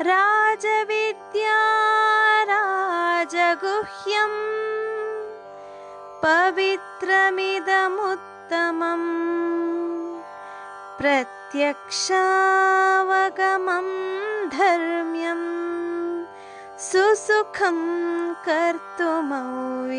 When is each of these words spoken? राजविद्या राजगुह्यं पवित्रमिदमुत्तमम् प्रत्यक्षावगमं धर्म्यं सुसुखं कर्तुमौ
राजविद्या 0.00 1.62
राजगुह्यं 2.50 4.30
पवित्रमिदमुत्तमम् 6.22 9.08
प्रत्यक्षावगमं 11.02 13.88
धर्म्यं 14.58 15.42
सुसुखं 16.90 17.78
कर्तुमौ 18.48 19.96